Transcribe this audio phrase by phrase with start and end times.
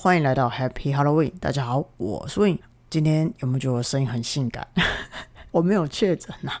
[0.00, 1.32] 欢迎来到 Happy Halloween。
[1.40, 2.56] 大家好，我是 Win。
[2.88, 4.64] 今天有没有觉得我声音很性感？
[5.50, 6.52] 我没有确诊呐，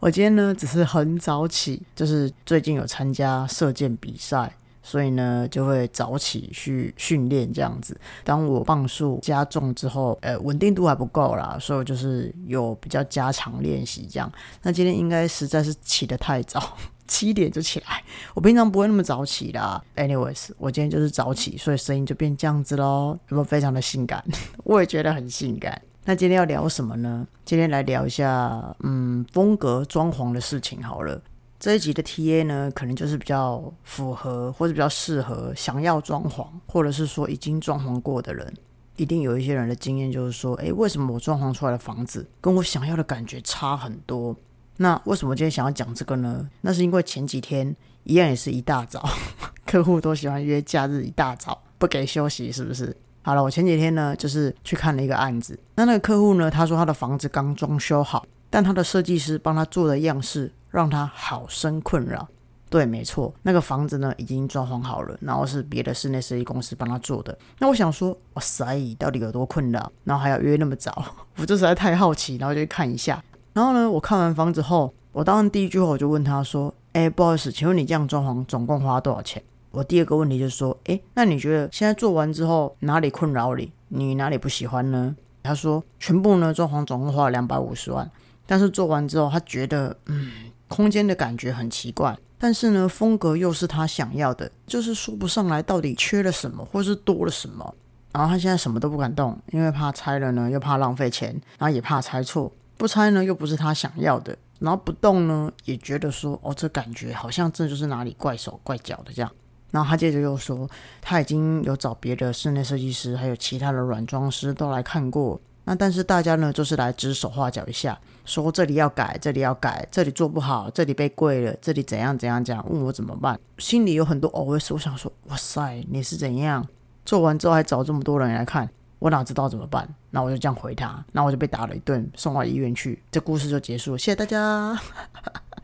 [0.00, 4.50] 我今天呢只是很早起，就是最近有参加射箭比赛，
[4.82, 8.00] 所以呢就会早起去训练这样子。
[8.24, 14.32] 当我磅数加重之后，呃，稳定度还不够啦，所以我就是有比较加强练习这样。
[14.62, 16.74] 那今天应该实在是起得太早。
[17.06, 18.02] 七点就起来，
[18.34, 19.84] 我平常不会那么早起的。
[19.96, 24.24] Anyways，我今天就是早起，所以声音就变这样子喽，有没有非常的性感？
[24.64, 25.80] 我也觉得很性感。
[26.04, 27.26] 那今天要聊什么呢？
[27.44, 31.20] 今天来聊一下，嗯，风格装潢的事情好了。
[31.58, 38.52] 这一集的 TA 呢，可能就是比较符合或者比较适合想要装潢，或者是说已经装潢过的人。
[38.96, 44.34] 一定有一些人的经验就是说，诶，为什么我装潢出来的房子跟我想要的感觉差很多？
[44.78, 46.48] 那为什么今天想要讲这个呢？
[46.60, 49.08] 那是因为前几天一样也是一大早，
[49.66, 52.96] 客户都喜欢约假日一大早不给休息，是不是？
[53.22, 62.28] 好了，我前几天呢就是去看了一个案子，那那个客户呢，他说他的房子刚装修好，但他的设计师帮他做的样式让他好生困扰。
[62.68, 67.36] 对，没错，那个房子呢已经装潢好了，然后是别的室内设计公司帮他做的。
[67.58, 69.90] 那我想说，哇塞，到底有多困扰？
[70.04, 71.04] 然后还要约那么早，
[71.38, 73.22] 我这实在太好奇，然后就去看一下。
[73.56, 83.72] 然后呢，我看完房子后，我当然第一句话我就问他说：“哎，不好意思，请问你这样装潢总共花多少钱？”我第二个问题就是说：“哎，那你觉得现在做完之后哪里困扰你？
[83.88, 88.10] 你哪里不喜欢呢？”他说：“全部呢装潢总共花了两百五十万，
[88.44, 90.30] 但是做完之后他觉得，嗯，
[90.68, 97.74] 空间的感觉很奇怪，但是呢风格又是他想要的，就是说不上来到底缺了什么或是多了什么。
[98.12, 109.30] 然后他现在什么都不敢动，因为怕拆了呢又怕浪费钱，然后也怕拆错。”不拆呢，又不是他想要的；然后不动呢，也觉得说，哦，这感觉好像这就是哪里怪手怪脚的这样。
[109.70, 110.68] 然后他接着又说，
[111.00, 115.40] 他已经有找别的室内设计师，还有其他的软装师都来看过。
[115.64, 123.38] 那但是大家呢，就是来指手画脚一下，说这里要改，这里要改，这里做不好，这里被贵了，这里怎样怎样讲，问我怎么办。
[123.58, 126.64] 心里有很多 OS，我想说，哇塞，你是怎样
[127.04, 128.70] 做完之后还找这么多人来看？
[128.98, 129.88] 我哪知道怎么办？
[130.10, 133.98] 那我就这样回他，那我就被打了一顿，送到医院去，这故事就结束了。
[133.98, 134.78] 谢谢大家。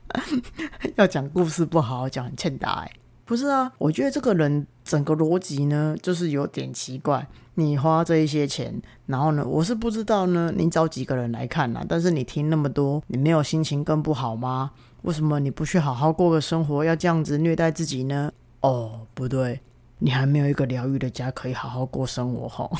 [0.97, 2.93] 要讲故事不好好讲，很欠打哎。
[3.25, 7.27] 不是啊，我觉得这个人整个逻辑呢，就是有点奇怪。
[7.55, 11.85] 你花这一些钱，然后呢，我是不知道呢，你找几个人来看啊？
[11.89, 14.73] 但是你听那么多，你没有心情更不好吗？
[15.03, 18.31] 为什么你不去好好过个生活，要这样子虐待自己呢？
[18.61, 19.61] 哦，不对，
[19.99, 22.71] 你还没有一个疗愈的家可以好好过生活吼。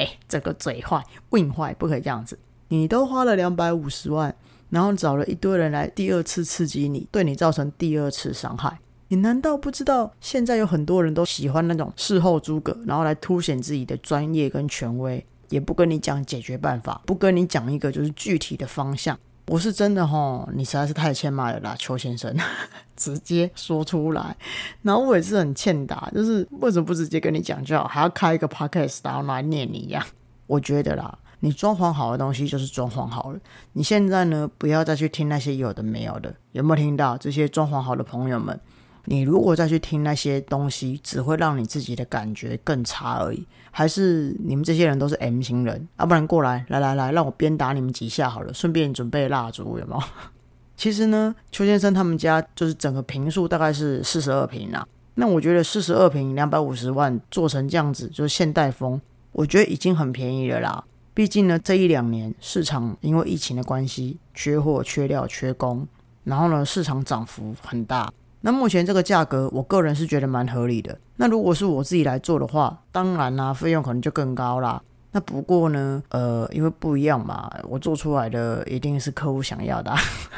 [0.00, 2.38] 哎，这个嘴坏，运坏，不可以这样子。
[2.68, 4.34] 你都花了两百五十万，
[4.70, 8.78] 然后找了一堆人来第二次刺激你，对你造成第二次伤害。
[9.08, 19.18] 你难道不知道现在有很多人都喜欢那种事后诸葛，然后来凸显自己的专业跟权威，也不跟你讲解决办法，不跟你讲一个就是具体的方向。
[19.50, 22.32] 我是真的哈，你实在是太欠骂了啦，邱先生，
[22.94, 24.36] 直接说出来。
[24.82, 30.00] 然后我也是很欠打，就是为什么不直接跟你讲就好，还要开一个 podcast 然后来念你一样？
[30.46, 33.40] 我觉得啦，你装潢好的东西就是装潢好了。
[33.72, 38.60] 你现在呢，不要再去听那些有的没有的，有没有听到这些装潢好的朋友们？
[39.10, 43.44] 你如果再去听那些东西，只会让你自己的感觉更差而已。
[43.72, 50.02] 还是你们这些人都是 M 型人，要不然过来，来来来，让我鞭打你们几下好了，顺便准备蜡烛，有没有？
[50.76, 54.86] 其实呢，邱先生他们家就是整个平数大概是四十二平啦。
[55.16, 59.00] 那我觉得四十二平两百五十万做成这样子，就是现代风，
[59.32, 60.84] 我觉得已经很便宜了啦。
[61.12, 65.84] 毕竟呢，这一两年市场因为疫情的关系，缺货、缺料、缺工，
[66.22, 68.08] 然后呢，市场涨幅很大。
[68.42, 70.98] 那目前这个价格，我个人是觉得蛮合理的。
[71.16, 74.82] 那如果是我自己来做的话，当然啦，费用可能就更高啦。
[75.12, 79.94] 那不过呢，呃，因为不一样嘛，我做出来的一定是客户想要的，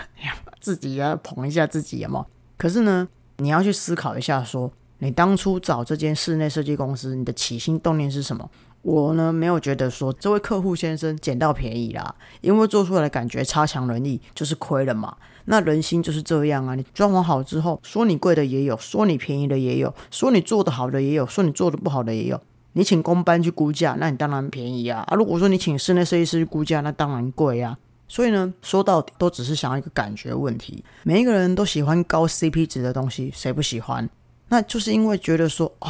[0.61, 2.25] 自己要捧一下自己嘛。
[2.57, 3.07] 可是呢，
[3.37, 8.51] 你要去思考一下，说你当初找这间室内设计公司，你的起心动念是什么？
[8.83, 15.17] 我呢，没有觉得说这位客户先生捡到便宜啦，因为做出来的感觉差强人意，就是亏了嘛。
[15.45, 22.41] 那人心就是这样啊，你装潢好之后，说你贵的也有，说你便宜的也有，说你做的好的也有，说你做的不好的也有。
[22.73, 25.05] 你请工班去估价，那你当然便宜啊。
[25.07, 27.79] 啊，如果说你请室内设计师去估价，那当然贵啊。
[28.09, 30.85] 所以呢，说到底都只是想要一个感觉问题。
[31.05, 34.11] 每一个人都喜欢高 CP 值的东西，谁不喜欢？
[34.49, 35.89] 那就是因为觉得说，哦。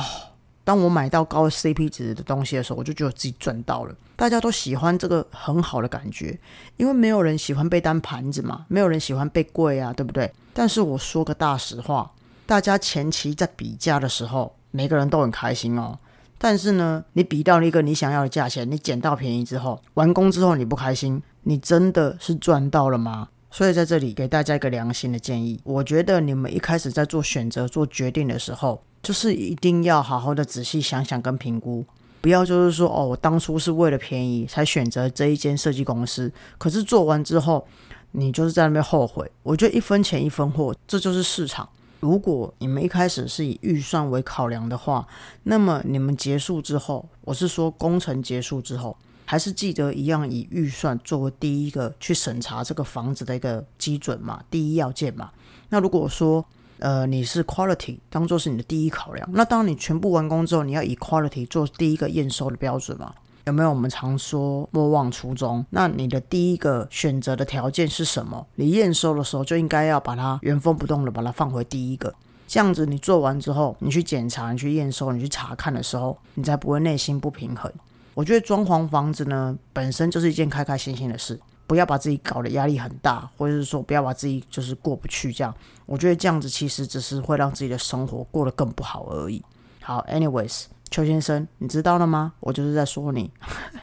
[0.65, 3.95] 当我买到高 CP 值的东西的时候，我就觉得自己赚到了。
[4.15, 6.39] 大家都喜欢这个很好的感觉，
[6.77, 10.33] 因为没有人喜欢被当盘子嘛，没有人喜欢被贵啊，对不对？
[10.55, 12.13] 但是我说个大实话，
[12.47, 15.99] 大家前期在比价的时候，每个人都很开心哦。
[16.39, 23.29] 但是呢，你比到了一个你想要的价钱，你捡到便宜之后，完工之后你不开心，你真的是赚到了吗？
[23.51, 31.85] 所以在这里给大家一个良心的建议，我觉得你们一开始在做选择、做决定的时候，就是一定要好好的仔细想想跟评估，
[32.21, 37.67] 不要就是说哦，我当初是为了便宜才选择这一间设计公司，可是做完之后，
[38.13, 39.31] 你就是在那边后悔。
[39.43, 41.69] 我觉得一分钱一分货，这就是市场。
[41.99, 45.07] 如果你们一开始是以预算为考量的话，
[45.45, 55.31] 那么你们结束之后，我是说工程结束之后，还是记得一样以预算作为第一个去审查这个房子的一个基准嘛，第一要件嘛。
[55.69, 56.45] 那如果说
[56.83, 63.15] 呃你是 quality 当做是你的第一考量，那当你全部完工之后，你要以 quality 做第一个验收的标准嘛？
[63.45, 65.65] 有没有我们常说莫忘初衷？
[65.71, 68.45] 那你的第一个选择的条件是什么？
[68.57, 72.13] 你验收的时候就应该要把它原封不动的把它放回第一个，
[72.49, 77.73] 这样子你做完之后，你去检查、你去验收、你去查看的时候，你才不会内心不平衡。
[78.15, 81.39] 我觉得装潢房子呢，本身就是一件开开心心的事，
[81.73, 85.55] 不要把自己搞得压力很大，或者是说不要把自己就是过不去这样。
[85.87, 89.43] 我觉得这样子其实只是会让自己的生活过得更不好而已。
[89.81, 90.65] 好，anyways。
[90.91, 92.35] 邱先生，你知道了吗？
[92.41, 93.31] 我就是在说你，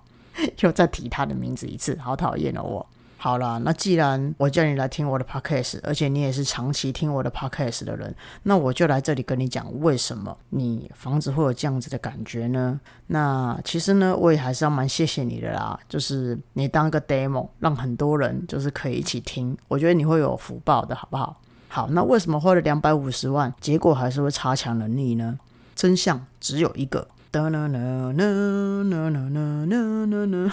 [0.62, 2.62] 又再提他的名字一次，好讨厌哦！
[2.62, 2.88] 我
[3.22, 12.80] 好了，那既然我叫你来听我的 podcast，而且你也是长期听我的 podcast 的人，那我就来这里跟你讲，为什么你房子会有这样子的感觉呢？
[13.08, 21.36] 那其实呢，我也还是要蛮谢谢你的啦，就是你当个 demo，让很多人就是可以一起听，我觉得你会有福报的，好不好？
[21.68, 25.38] 好，那为什么花了两百五十万，结果还是会差强人意呢？
[25.76, 30.52] 真相只有一个，哒啦啦啦啦啦啦啦啦，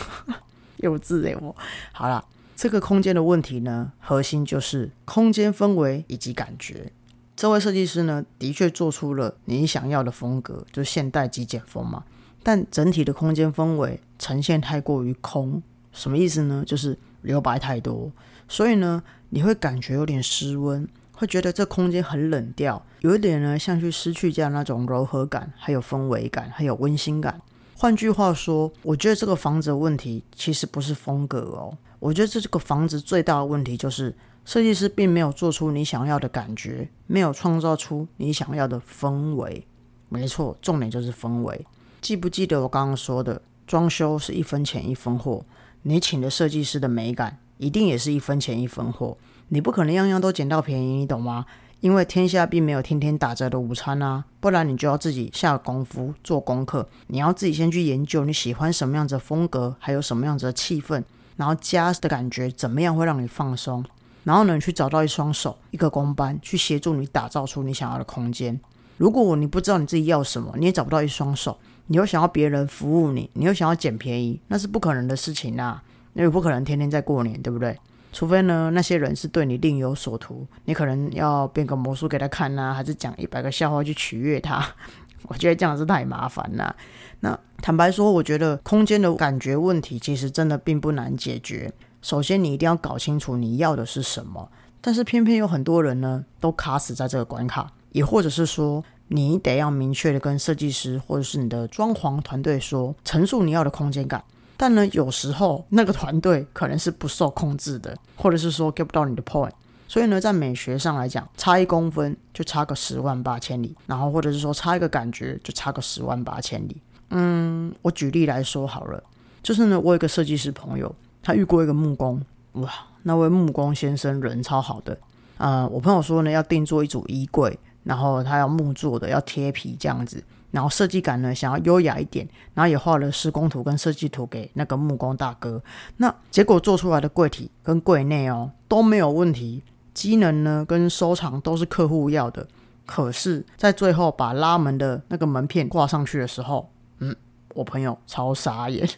[0.79, 1.35] 幼稚哎！
[1.41, 1.57] 我
[1.93, 2.23] 好了，
[2.57, 6.91] 这个空间的问题呢，核心就是空间氛围以及感觉。
[7.37, 12.05] 这位设计师呢，的确做出了你想要的风格，就是现代极简风嘛。
[12.43, 15.63] 但整体的空间氛围呈现太过于空，
[15.93, 16.65] 什么意思呢？
[16.67, 18.11] 就是留白太多，
[18.49, 20.89] 所以呢，你会感觉有点失温。
[21.13, 27.41] 会觉得这空间很冷调，有一点呢，像去失去这样那种柔和感，还有氛围感，还有温馨感。
[27.79, 39.67] 换句话说，我觉得这个房子的问题其实不是风格哦，我觉得这这个房子最大的问题就是设计师并没有做出你想要的感觉，没有创造出你想要的氛围。
[40.09, 41.67] 没错，重点就是氛围。
[42.01, 45.45] 记不记得我刚刚说的，装修是一分钱一分货，
[45.83, 49.19] 你请的设计师的美感一定也是一分钱一分货。
[49.49, 51.45] 你不可能样样都捡到便宜，你懂吗？
[51.87, 56.89] 因为天下并没有天天打折的午餐啊，不然你就要自己下功夫做功课。
[57.07, 61.01] 你要自己先去研究你喜欢什么样子的风格，还有什么样子的气氛，
[61.37, 63.85] 然后家的感觉怎么样会让你放松，
[64.25, 68.59] 然后呢，去找到一双手、一个工班去协助你打造出你想要的空间。
[68.97, 71.57] 如果你不知道你自己要什么，你也找不到一双手，
[71.87, 75.81] 你又想要别人服务你，你又想要捡便宜，那是不可能的事情啊！
[76.15, 77.79] 因为不可能天天在过年，对不对？
[78.17, 84.67] 除非呢，那些人是对你另有所图，你可能要变个魔术给他看呐，还是讲一百个笑话去取悦他？
[85.29, 86.75] 我觉得这样是太麻烦了。
[87.21, 91.71] 那坦白说，我觉得空间的感觉问题其实真的并不难解决。
[92.01, 94.49] 首先，你一定要搞清楚你要的是什么。
[94.81, 104.25] 但是偏偏有很多人呢，都卡死在这个关卡，也或者是说，你得要明确的跟设计师或者是你的装潢团队说，陈述你要的空间感。
[104.57, 109.51] 但呢，有时候那个团队可能是不受控制的，或者是说 get 不到你的 point，
[109.87, 116.81] 所以呢，在美学上来讲，差一公分就差个十万八千里，然后或者是说差一个感觉就差个十万八千里。
[117.11, 119.03] 嗯，我举例来说好了，
[119.43, 122.21] 就是呢，我有个设计师朋友，他遇过一个木工，
[122.53, 122.71] 哇，
[123.03, 124.99] 那位木工先生人超好的，
[125.37, 130.25] 呃，我朋友说呢，要定做一组衣柜，然后他要木做的，要贴皮这样子。
[130.51, 135.63] 然后设计感呢，想要优雅一点，然后也画了施工图跟设计图给那个木工大哥。
[135.99, 139.63] 那结果做出来的柜体跟柜内哦都没有问题，
[139.93, 142.47] 机能呢跟收藏都是客户要的。
[142.87, 147.15] 可是，在最后把拉门的那个门片挂上去的时候，嗯，
[147.55, 148.89] 我朋友超傻眼，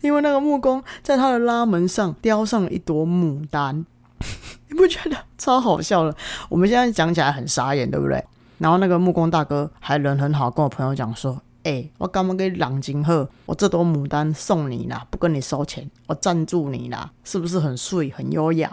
[0.00, 3.86] 因为那个木工在他的拉门上雕上了一朵牡丹，
[4.68, 6.16] 你不觉得超好笑的？
[6.48, 8.24] 我们现在讲起来很傻眼，对不对？
[8.60, 18.70] 然后那个木工大哥还人很好，跟我朋友讲说：“哎，我刚刚给朗金鹤，我这朵牡丹送你啦，不跟你收钱，我赞助你啦，是不是很碎很优雅？”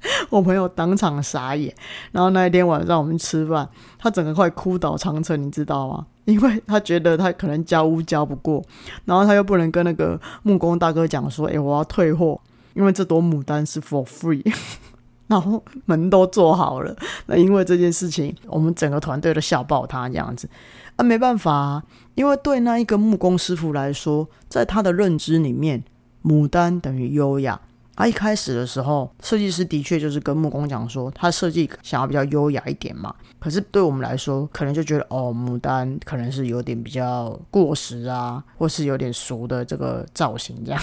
[0.30, 1.74] 我朋友当场傻眼。
[2.12, 6.06] 然后那一天晚上我们吃饭，他整个快哭倒长城，你知道吗？
[6.24, 8.62] 因为他觉得他可能交屋交不过，
[9.04, 12.40] 然后他又不能跟那个木工大哥讲说：“哎，我要退货，
[12.74, 14.44] 因为这朵牡丹是 for free。”
[15.26, 16.94] 然后门都做好了。
[17.26, 20.48] 那因为这件事情，我们整个团队都笑爆他这样子。
[20.96, 21.82] 啊，没办法，
[22.14, 25.82] 因为对那一个木工师傅来说，在他的认知里面，
[26.22, 27.60] 牡丹等于优雅。
[27.96, 33.14] 他一开始的时候，设计师的确就是跟木工讲说，他设计想要比较优雅一点嘛。
[33.38, 40.82] 可是对我们来说，可能就觉得哦，牡丹可能是有点比较过时啊，或是有点俗的这个造型这样。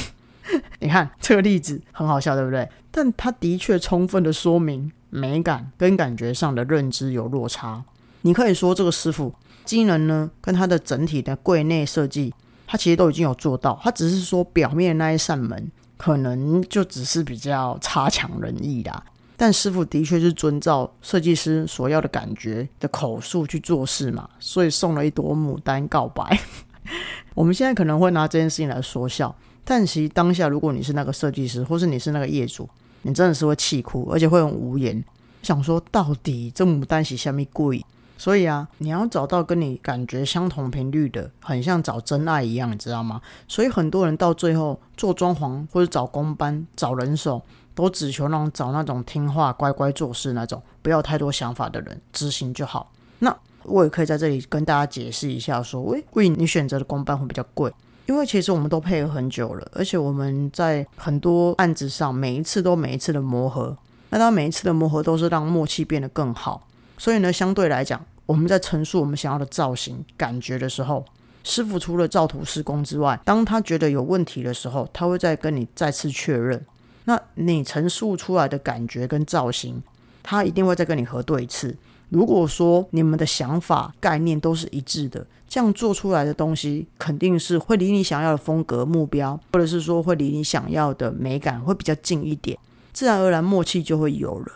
[0.79, 2.70] 你看这个例子很好笑，对不对？
[2.91, 7.84] 但他的确充分的说明美感跟感觉上的认知有落差。
[8.22, 9.34] 你可以说这个师傅
[9.65, 12.34] 机能呢，跟他的整体的柜内设计，
[12.67, 15.72] 他其实都已经有做到，他只是说表面那一扇门。
[15.98, 19.03] 可能就只是比较差强人意啦，
[19.38, 26.39] 但师傅的确是遵照设计师所要的感觉的口述去做事嘛，所以送了一朵牡丹告白。
[27.36, 32.68] 我们现在可能会拿这件事情来说笑，但其实当下如果你是那个设计师，或是你是那个业主，
[33.03, 35.03] 你真的是会气哭，而且会很无言，
[35.44, 37.86] 想说到底这牡丹是虾米贵？
[38.18, 43.20] 所以啊，你要找到跟你感觉相同频率的，很像找真爱一样，你知道吗？
[43.48, 47.41] 所以很多人到最后做装潢或者找工班、找人手，
[47.74, 52.91] 都只求那种找那种听话、乖乖做事那种，不要太多想法的人，执行就好。
[53.18, 57.74] 那我也可以在这里跟大家解释一下，说，喂，为你选择的工班会比较贵，
[58.12, 63.74] 因为其实我们都配合很久了，而且我们在很多案子上，每一次都每一次的磨合，
[64.10, 66.68] 那他每一次的磨合都是让默契变得更好。
[66.98, 71.06] 所以呢，相对来讲，我们在陈述我们想要的造型感觉的时候，
[71.46, 76.62] 师傅除了照图施工之外，当他觉得有问题的时候，他会再跟你再次确认。
[77.06, 79.82] 那你陈述出来的感觉跟造型，
[80.22, 81.77] 他一定会再跟你核对一次。
[82.12, 92.58] 如果说你们的想法概念都是一致的，这样做出来的东西肯定是会离你想要的风格目标，或者是说会离你想要的美感会比较近一点，
[92.91, 94.51] 自然而然默契就会有了。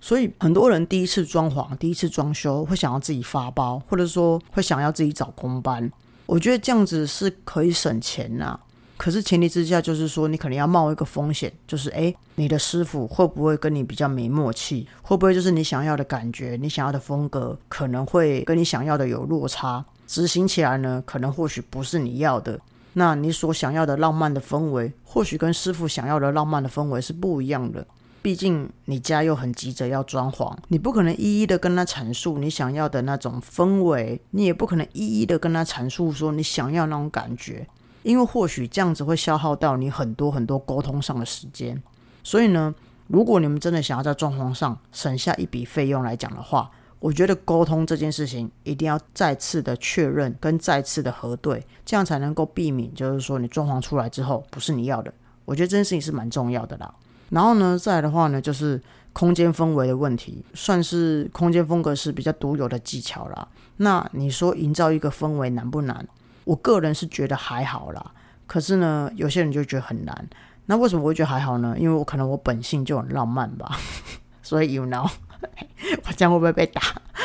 [0.00, 5.90] 所以很多人第一次装潢、第一次装修会想要自己发包，或者说会想要自己找工班。
[6.26, 8.58] 我觉得这样子是可以省钱呐。
[9.00, 14.86] 可是前提之下就是说，你可能要冒一个风险，就是诶，你的师傅会不会跟你比较没默契？
[15.00, 19.82] 会不会就是你想要的感觉、你想要的风格，可能会跟你想要的有落差？
[20.06, 22.60] 执行起来呢，可能或许不是你要的。
[22.92, 27.86] 那你所想要的浪漫的氛围，或许跟师傅想要的浪漫的氛围是不一样的。
[28.20, 37.66] 毕竟你家又很急着要装潢，你不可能一一的跟他阐述你想要的那种氛围，你也不可能一一的跟他阐述说你想要那种感觉，
[38.02, 41.80] 因为或许这样子会消耗到你很多很多沟通上的时间。
[42.22, 42.74] 所以呢，
[43.08, 55.12] 如果你们真的想要在装潢上省下一笔费用来讲的话，我觉得沟通这件事情一定要再次的确认跟再次的核对，这样才能够避免就是说你装潢出来之后不是你要的。
[55.46, 56.94] 我觉得这件事情是蛮重要的啦。
[57.30, 58.80] 然后呢，再来的话呢，就是
[59.12, 63.48] 空间氛围的问题，算是空间风格是比较独有的技巧啦。
[63.78, 66.06] 那你说营造一个氛围难不难？
[66.50, 68.04] 我个人是觉得还好啦。
[68.48, 70.28] 可是呢，有些人就觉得很难。
[70.66, 71.76] 那为什么我会觉得还好呢？
[71.78, 73.78] 因为我可能我本性就很浪漫吧。
[74.42, 75.08] 所以 you know，
[76.06, 76.82] 我这样会不会被打？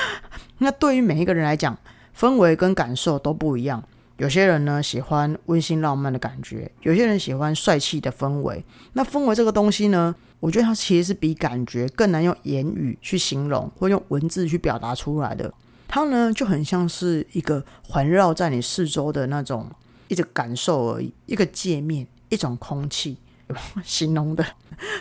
[0.60, 1.76] 那对于每一个人来讲，
[2.16, 3.84] 氛围跟感受都不一样。
[4.18, 8.64] 有些人呢喜欢温馨浪漫的感觉，有些人喜欢帅气的氛围。
[8.94, 15.52] 那氛围这个东西呢，我觉得它其实是比感觉更难用言语去形容，或用文字去表达出来的。
[15.88, 19.70] 它呢就很像是一个环绕在你四周的那种
[20.08, 23.18] 一个感受而已，一个界面，一种空气，
[23.84, 24.46] 形容的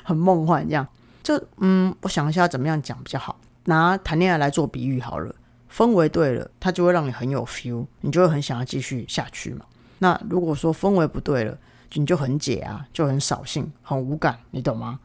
[0.03, 0.87] 很梦幻这样。
[1.23, 5.35] 这嗯，我想一下怎么样讲比较好，拿谈恋爱来做比喻好了。
[5.73, 9.65] 氛围对了，它就会让你很有 feel，你就会很想要继续下去嘛。
[9.99, 11.59] 那如果说氛围不对了，
[11.95, 15.01] 你就很解啊，就很扫兴，很无感，你懂吗？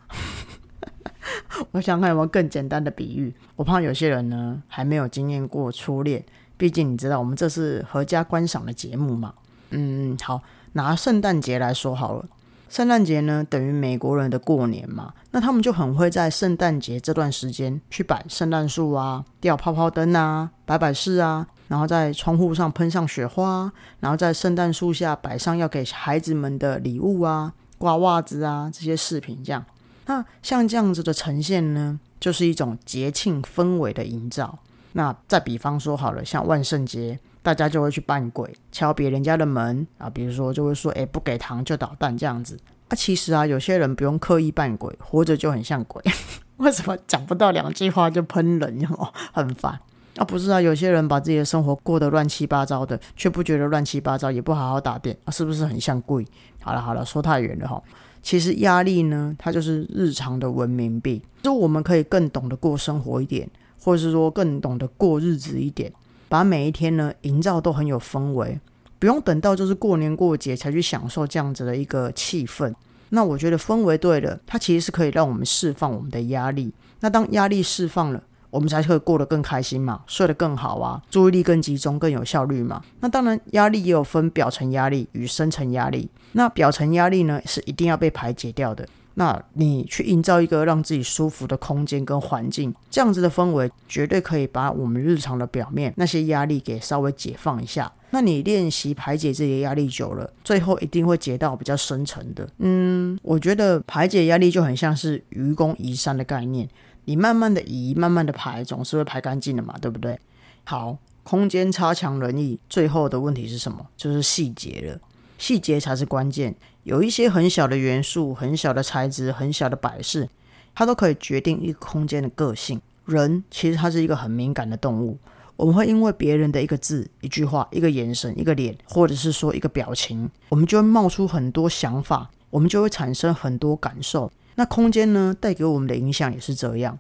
[1.72, 3.34] 我想看有没有更简单的比喻。
[3.56, 6.24] 我怕有些人呢还没有经验过初恋，
[6.58, 9.34] 毕竟你知道我们这是合家观赏的节目嘛。
[9.72, 10.42] 嗯，好，
[10.74, 12.26] 拿圣诞节来说好了。
[12.70, 29.66] 圣诞节呢，等于美国人的过年嘛，那他们就很会在圣诞节这段时间去摆圣诞树啊，吊泡泡灯啊，摆摆饰啊，然后在窗户上喷上雪花，然后在圣诞树下摆上要给孩子们的礼物啊，挂袜子啊这些饰品，这样。
[30.10, 34.58] 那像这样子的呈现呢，就是一种节庆氛围的营造。
[34.94, 37.20] 那再比方说好了，像万圣节。
[37.42, 42.60] 大家就会去扮鬼，敲别人家的门啊，比如说就会说，哎，不给糖就捣蛋这样子。
[42.90, 46.04] 啊，其实啊，有些人不用刻意扮鬼，活着就很像鬼。
[46.58, 49.80] 为什么讲不到两句话就喷人哦， 很烦。
[50.18, 56.28] 啊，不是啊，有些人把自己的生活过得乱七八糟的，却不觉得乱七八糟，也不好好打点啊，是不是很像鬼？
[56.62, 57.82] 好了好了，说太远了哈。
[58.22, 63.50] 其实压力呢，它就是日常的文明病，就我们可以更懂得过生活一点，
[63.82, 65.92] 或者是说更懂得过日子一点，
[66.28, 68.60] 把每一天呢营造都很有氛围，
[69.00, 72.74] 不用等到就是过年过节才去享受这样子的一个气氛。
[73.10, 76.72] 那我觉得氛围对了，它其实是可以让我们释放我们的压力。
[77.00, 82.82] 那当压力释放了，我们才会过得更开心嘛，睡得更好啊，注意力更集中，更有效率嘛。
[83.00, 86.10] 那当然，压力也有分表层压力与深层压力。
[86.32, 88.88] 那表层压力呢，是一定要被排解掉的。
[89.16, 97.92] 那你去营造一个让自己舒服的空间跟环境，这样子的氛围，绝对可以把我们日常的表面那些压力给稍微解放一下。
[98.12, 102.48] 那你练习排解自己的压力久了，最后一定会解到比较深层的。
[102.60, 106.68] 嗯，我觉得排解压力就很像是愚公移山的概念。
[107.10, 110.20] 你慢慢的移，慢慢的排，总是会排干净的嘛，对不对？
[110.64, 113.84] 好，空间差强人意，最后的问题是什么？
[113.98, 115.02] 就是细节了，
[115.40, 116.56] 细节才是关键。
[116.84, 120.30] 有一些很小的元素、很小的材质、很小的摆饰，
[120.76, 122.80] 它都可以决定一个空间的个性。
[123.06, 125.18] 人其实它是一个很敏感的动物，
[125.56, 134.32] 我们会因为别人的一个字、一句话、一个眼神、一个脸，或者是说一个表情，我们就会冒出很多想法，我们就会产生很多感受。
[134.60, 137.00] 那空间呢，带给我们的影响也是这样。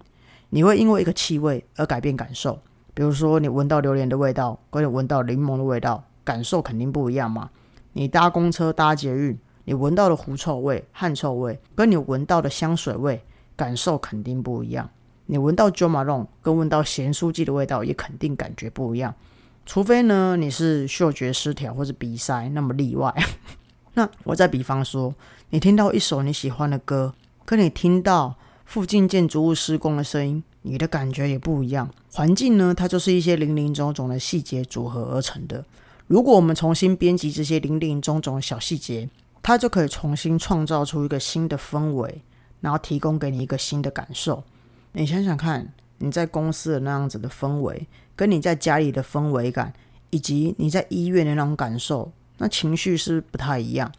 [0.51, 2.57] 你会因为一个气味而改变感受，
[2.93, 7.49] 比如说你闻到榴莲的味道，跟你闻到柠檬的味道，感受肯定不一样嘛。
[7.91, 13.21] 你搭公车搭捷运，你闻到的狐臭味、汗臭味，跟你闻到的香水味，
[13.57, 14.89] 感受肯定不一样。
[15.25, 19.13] 你闻到 Jo Malone 跟闻到咸酥鸡的味道，也肯定感觉不一样。
[19.65, 23.13] 除非呢你是嗅觉失调或者鼻塞，那么例外。
[23.95, 25.13] 那我再比方说，
[25.49, 27.13] 你听到一首你喜欢的歌。
[27.49, 31.89] 跟你听到附近建筑物施工的声音，你的感觉也不一样。
[32.11, 35.65] 环境呢，它就是一些零零总总的细节组合而成的。
[36.05, 39.09] 如果我们重新编辑这些零零总总的小细节，
[39.41, 42.21] 它就可以重新创造出一个新的氛围，
[42.61, 44.43] 然后提供给你一个新的感受。
[44.91, 49.73] 你想想看，你在公司的那样子的氛围，跟你在家里的氛围感，
[50.11, 53.91] 以及你在医院的那种感受，那情绪是不太一样。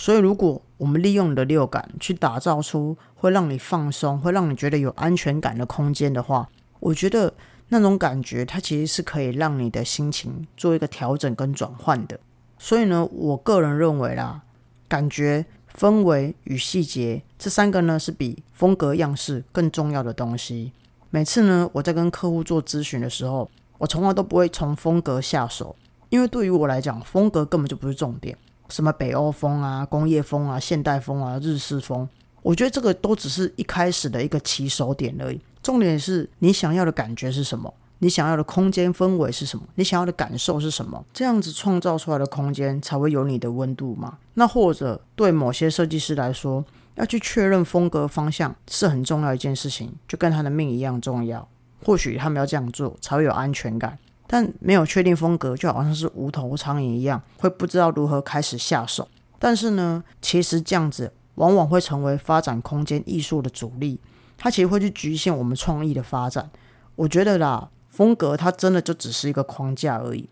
[0.00, 7.34] 所以，如果我们利用你的六感去打造出会让你放松、会让你觉得有安全感的空间的话，我觉得
[7.70, 12.20] 那种感觉它其实是可以让你的心情做一个调整跟转换的。
[12.60, 14.42] 所以呢，我个人认为啦，
[14.86, 15.44] 感觉、
[15.76, 20.72] 氛围与细节这三个呢，是比风格样式更重要的东西。
[21.10, 25.74] 每次呢，我在跟客户做咨询的时候，我从来都不会从风格下手，
[26.08, 28.38] 因为对于我来讲，风格根本就不是重点。
[28.68, 32.08] 什么北欧风啊、工业风啊、现代风啊、日式风，
[32.42, 35.40] 我觉得这个都只是一开始的一个起手点而已。
[35.62, 37.72] 重点是你想要的感觉是什么？
[38.00, 39.64] 你想要的空间氛围是什么？
[39.74, 41.04] 你想要的感受是什么？
[41.12, 44.18] 这样子创造出来的空间才会有你的温度嘛？
[44.34, 51.48] 那或者对某些设计师来说，要去确认风格方向是很重要一件事情，就跟他的命一样重要。
[51.84, 53.98] 或许他们要这样做才会有安全感。
[54.28, 59.08] 但没有确定风格，就好像是无头苍蝇一样，会不知道如何开始下手。
[59.38, 63.98] 但是呢，其实这样子往往会成为发展空间艺术的阻力，
[64.36, 66.50] 它其实会去局限我们创意的发展。
[66.94, 70.28] 我觉得啦，风格它真的就只是一个框架而已。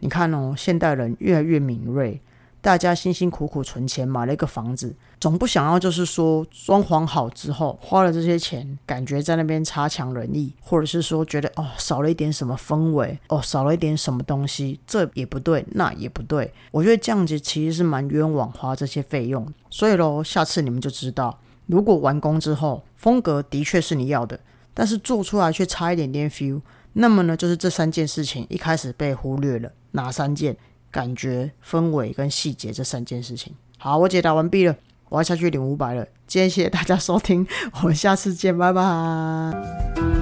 [0.00, 2.20] 你看哦，现代人越来越敏锐。
[2.66, 16.52] 大家辛辛苦苦存钱买了一个房子，总不想要就是说装潢好之后花了这些钱，感觉在那边差强人意，或者是说觉得哦少了一点什么氛围，哦少了一点什么东西，这也不对，那也不对。
[16.72, 19.46] 我觉得这样子其实是蛮冤枉花这些费用。
[19.70, 24.40] 所以喽，下次你们就知道，如果完工之后风格的确是你要的，
[24.74, 26.60] 但是做出来却差一点点 feel，
[26.94, 29.70] 那么呢就是这三件事情一开始被忽略了。
[29.92, 30.56] 哪三件？
[30.96, 33.54] 感觉、氛围跟细节这三件事情。
[33.76, 34.74] 好，我解答完毕了，
[35.10, 36.06] 我要下去领五百了。
[36.26, 40.15] 今天谢谢大家收听，我们下次见，拜拜。